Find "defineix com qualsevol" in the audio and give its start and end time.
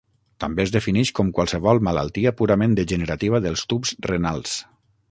0.75-1.83